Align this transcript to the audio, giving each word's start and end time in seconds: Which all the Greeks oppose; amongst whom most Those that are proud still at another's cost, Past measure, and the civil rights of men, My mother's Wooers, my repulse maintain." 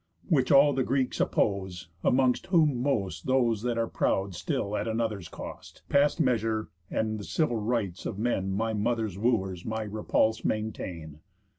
Which 0.29 0.51
all 0.51 0.73
the 0.73 0.81
Greeks 0.83 1.19
oppose; 1.19 1.87
amongst 2.03 2.47
whom 2.47 2.81
most 2.81 3.27
Those 3.27 3.61
that 3.61 3.77
are 3.77 3.85
proud 3.85 4.33
still 4.33 4.75
at 4.75 4.87
another's 4.87 5.27
cost, 5.27 5.83
Past 5.89 6.19
measure, 6.19 6.69
and 6.89 7.19
the 7.19 7.23
civil 7.23 7.57
rights 7.57 8.07
of 8.07 8.17
men, 8.17 8.51
My 8.51 8.73
mother's 8.73 9.19
Wooers, 9.19 9.63
my 9.63 9.83
repulse 9.83 10.43
maintain." 10.43 11.19